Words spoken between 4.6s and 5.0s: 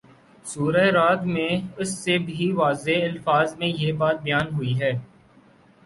ہے